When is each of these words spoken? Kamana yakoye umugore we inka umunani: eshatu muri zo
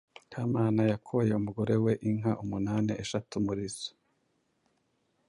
Kamana 0.31 0.81
yakoye 0.91 1.31
umugore 1.35 1.73
we 1.83 1.93
inka 2.09 2.31
umunani: 2.43 2.91
eshatu 3.03 3.35
muri 3.45 3.65
zo 3.77 3.89